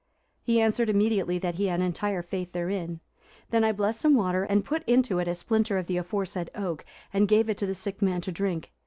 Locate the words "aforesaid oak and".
5.97-7.27